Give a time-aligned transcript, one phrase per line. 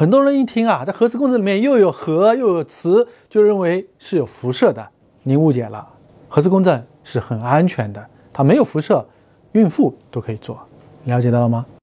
[0.00, 4.88] 很多人一听啊这核磁共振里面又有核又有磁就认为是有辐射的
[5.24, 5.86] 您误解了
[6.26, 8.02] 核磁共振是很安全的
[8.32, 9.06] 它没有辐射
[9.52, 10.58] 孕妇都可以做。
[11.04, 11.66] 了解到了吗？